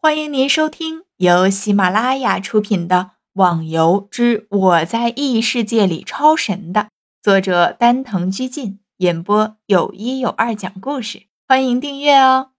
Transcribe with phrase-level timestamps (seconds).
[0.00, 2.96] 欢迎您收听由喜马拉雅出品的
[3.32, 6.90] 《网游之我在异世界里超神》的
[7.20, 11.24] 作者丹藤居进演播，有一有二讲故事。
[11.48, 12.52] 欢迎订阅哦。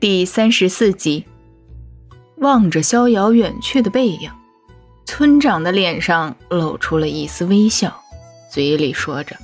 [0.00, 1.26] 第三十四集，
[2.38, 4.32] 望着逍遥远去的背影，
[5.06, 8.02] 村长的脸上露出了一丝微笑，
[8.50, 9.38] 嘴里说着：“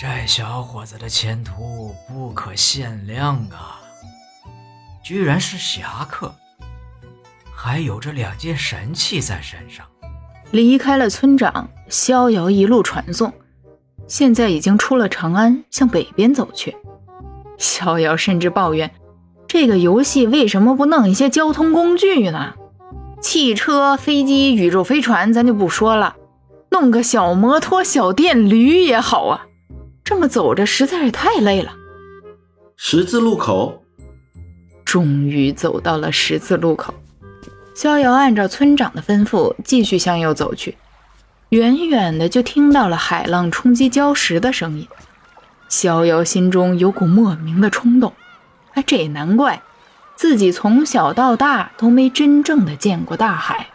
[0.00, 3.78] 这小伙子的前途不可限量啊！”
[5.02, 6.34] 居然是侠客，
[7.54, 9.84] 还有着两件神器在身上。
[10.50, 13.32] 离开了村长，逍遥一路传送，
[14.06, 16.76] 现在已经出了长安，向北边走去。
[17.56, 18.90] 逍遥甚至抱怨：
[19.46, 22.54] 这个游戏为什么不弄一些交通工具呢？
[23.20, 26.16] 汽车、飞机、宇宙飞船，咱就不说了，
[26.70, 29.46] 弄个小摩托、小电驴也好啊。
[30.02, 31.74] 这么走着实在是太累了。
[32.76, 33.79] 十字路口。
[34.90, 36.92] 终于走到了十字路口，
[37.76, 40.76] 逍遥按照村长的吩咐继续向右走去。
[41.50, 44.88] 远远的就听到了海浪冲击礁石的声音，
[45.68, 48.12] 逍遥心中有股莫名的冲动。
[48.72, 49.62] 哎，这也难怪，
[50.16, 53.68] 自己从小到大都没真正的见过大海，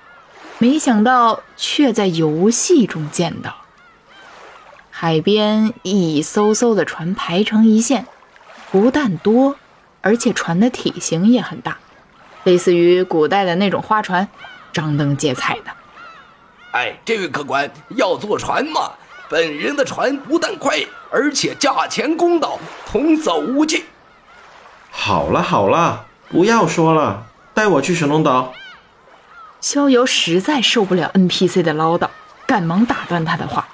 [0.57, 3.55] 没想到却在游戏中见到。
[4.89, 8.05] 海边一艘艘的船排成一线，
[8.69, 9.55] 不但多。
[10.06, 11.80] 而且船的体型也很大，
[12.44, 14.28] 类似于古代的那种花船，
[14.72, 15.72] 张灯结彩的。
[16.73, 18.92] 哎，这位客官要坐船吗？
[19.28, 20.78] 本人的船不但快，
[21.09, 23.86] 而且价钱公道，童叟无欺。
[24.92, 27.25] 好了好了，不要说了，
[27.56, 28.53] 带我去神龙岛。
[29.59, 32.09] 逍遥实在受不了 NPC 的唠叨，
[32.45, 33.67] 赶忙打断他的话：“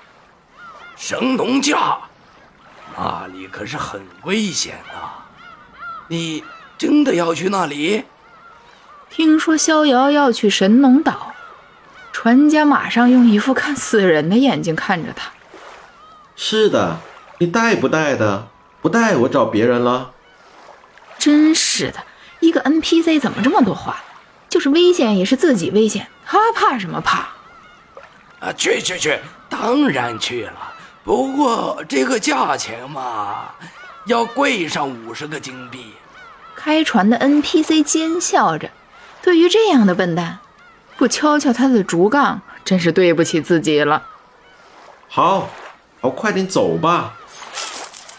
[0.96, 1.98] 神农架，
[2.98, 5.01] 那里可是很危险啊。”
[6.12, 6.44] 你
[6.78, 8.04] 真的要去那里？
[9.10, 11.34] 听说逍遥要去神农岛，
[12.12, 15.32] 船家马上用一副看死人的眼睛看着他。
[16.36, 17.00] 是的，
[17.38, 18.50] 你带不带的？
[18.82, 20.12] 不带我找别人了。
[21.18, 22.04] 真是的，
[22.42, 24.04] 一个 NPC 怎么这么多话？
[24.50, 27.30] 就是危险也是自己危险，他怕什么怕？
[28.42, 29.18] 啊，去去去，
[29.48, 30.74] 当然去了。
[31.06, 33.56] 不过这个价钱嘛，
[34.08, 35.94] 要贵上五十个金币。
[36.64, 38.70] 开船的 NPC 奸笑着，
[39.24, 40.38] 对于这样的笨蛋，
[40.96, 44.04] 不敲敲他的竹杠，真是对不起自己了。
[45.08, 45.50] 好，
[46.02, 47.16] 好，快点走吧。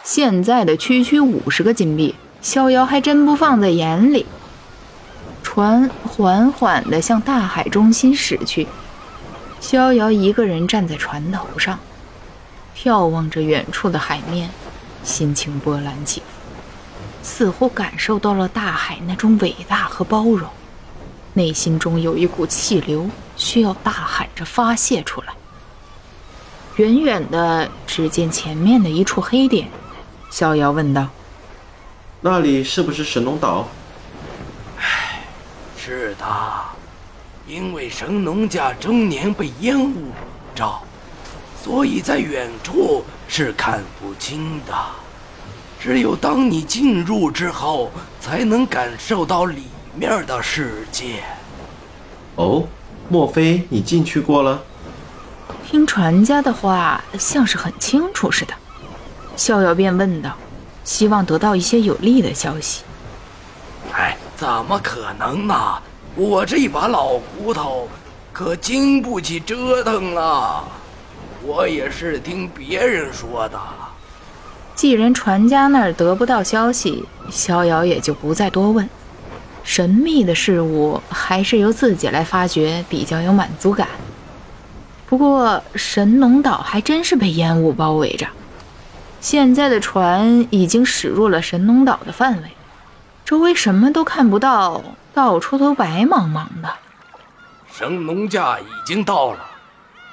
[0.03, 4.26] 现在的区区五十个金币，逍遥还真不放在眼里。
[5.44, 8.66] 船缓缓地向大海中心驶去，
[9.60, 11.78] 逍遥一个人站在船头上，
[12.76, 14.50] 眺望着远处的海面，
[15.04, 16.41] 心情波澜起伏。
[17.22, 20.50] 似乎感受到了大海那种伟大和包容，
[21.34, 25.28] 内心中有一股气流需要大喊着发泄出来。
[26.77, 29.69] 远远的，只见前面的一处黑点，
[30.31, 31.06] 逍遥问道
[32.21, 33.69] ：“那里是不是神农岛
[34.81, 35.22] ？”“唉，
[35.77, 36.27] 是的，
[37.47, 40.12] 因为神农架终年被烟雾笼
[40.54, 40.83] 罩，
[41.62, 44.72] 所以在远处是看不清的。”
[45.82, 49.65] 只有当你进入之后，才能感受到里
[49.97, 51.25] 面的世界。
[52.37, 52.62] 哦，
[53.09, 54.62] 莫非你进去过了？
[55.66, 58.54] 听船家的话，像是很清楚似的。
[59.37, 60.37] 逍遥便问道，
[60.84, 62.84] 希望得到一些有利的消息。
[63.92, 65.82] 哎，怎么可能呢？
[66.15, 67.88] 我这把老骨头
[68.32, 70.62] 可经不起折腾了。
[71.42, 73.59] 我也是听别人说的。
[74.82, 78.91] 既然船家那儿得不到消息，逍遥也就不再多问。
[79.62, 83.87] 神秘的事物还是由自己来发掘比较有满足感。
[85.06, 88.26] 不过神农岛还真是被烟雾包围着，
[89.21, 92.50] 现在的船已经驶入了神农岛的范围，
[93.25, 94.83] 周围什么都看不到，
[95.15, 96.68] 到处都白茫茫的。
[97.72, 99.47] 神农架已经到了，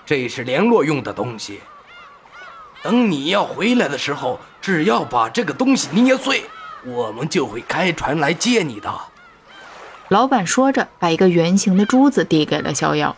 [0.05, 1.59] 这是联络用的东西。
[2.81, 6.43] 等你要回来的时候，只要把这个东西捏碎，
[6.85, 8.93] 我们就会开船来接你的。
[10.07, 13.15] 老板说着，把一个圆形的珠子递给了逍遥。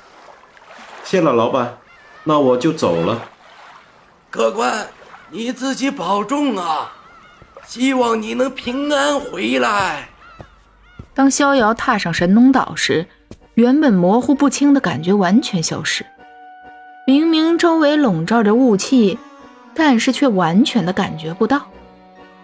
[1.04, 1.78] 谢了，老板，
[2.24, 3.30] 那我就走了。
[4.30, 4.88] 客官，
[5.30, 6.92] 你自己保重啊！
[7.66, 10.10] 希望你能平安回来。
[11.14, 13.06] 当逍遥踏上神农岛时，
[13.54, 16.06] 原本模糊不清的感觉完全消失。
[17.06, 19.20] 明明周围笼罩着雾气。
[19.74, 21.68] 但是却完全的感觉不到，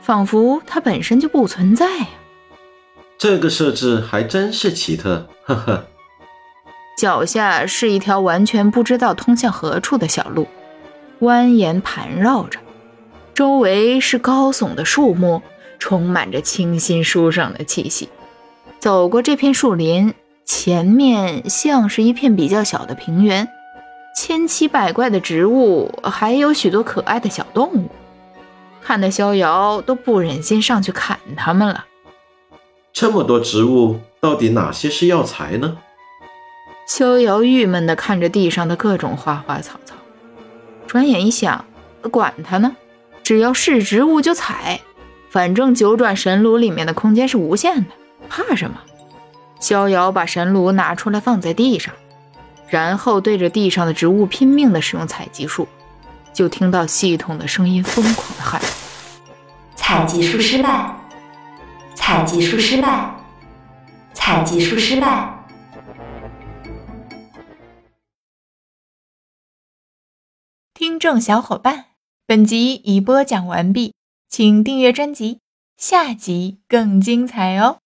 [0.02, 2.08] 仿佛它本身就不存在呀。
[3.18, 5.86] 这个设置还真是奇特，呵呵。
[6.98, 10.48] 脚下是一条完全不知道通向何处的小路，
[11.22, 12.60] 蜿蜒盘绕着，
[13.34, 15.42] 周围是高耸的树木，
[15.78, 18.10] 充满着清新舒爽的气息。
[18.80, 20.14] 走过这片树林，
[20.46, 23.48] 前面像是一片比较小的平原，
[24.20, 27.88] 千奇百怪的植物，还有许多可爱的小动物，
[28.82, 31.86] 看得逍遥都不忍心上去砍它们了。
[32.92, 35.78] 这么多植物，到底哪些是药材呢？
[36.88, 39.94] 逍遥郁闷地看着地上的各种花花草草，
[40.88, 41.64] 转眼一想，
[42.10, 42.76] 管它呢，
[43.22, 44.82] 只要是植物就采，
[45.30, 47.92] 反正九转神炉里面的空间是无限的。
[48.28, 48.78] 怕什么？
[49.60, 51.94] 逍遥把神炉拿出来放在地上，
[52.70, 55.68] 然后对着地上的植物拼命的使用采集术，
[56.34, 58.62] 就听到系统的声音疯狂的喊
[59.76, 60.96] ：“采集术失败！
[61.96, 63.16] 采集术失败！
[64.14, 65.34] 采集术失败！”
[70.74, 71.86] 听众小伙伴，
[72.28, 73.94] 本集已播讲完毕，
[74.30, 75.40] 请订阅专辑，
[75.78, 77.80] 下集更精彩哦。